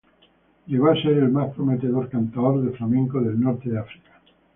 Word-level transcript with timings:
Llegó 0.65 0.89
a 0.89 0.95
ser 0.95 1.11
el 1.11 1.29
más 1.29 1.53
prometedor 1.53 2.09
cantaor 2.09 2.63
de 2.63 2.75
flamenco 2.75 3.21
del 3.21 3.39
norte 3.39 3.69
de 3.69 3.77
África. 3.77 4.11